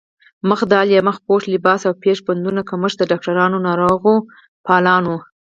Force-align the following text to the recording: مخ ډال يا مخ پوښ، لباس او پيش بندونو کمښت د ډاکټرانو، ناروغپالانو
مخ 0.49 0.59
ډال 0.71 0.87
يا 0.95 1.01
مخ 1.07 1.17
پوښ، 1.25 1.41
لباس 1.53 1.81
او 1.87 1.93
پيش 2.03 2.17
بندونو 2.25 2.61
کمښت 2.69 2.97
د 2.99 3.01
ډاکټرانو، 3.11 3.57
ناروغپالانو 3.67 5.15